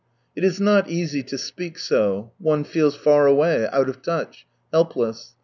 [0.35, 2.31] It is not easy to speak so.
[2.39, 5.35] One feds far away, out of touch, helpless.